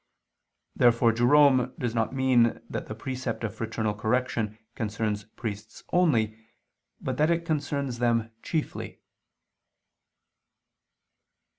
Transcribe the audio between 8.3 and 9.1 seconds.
chiefly.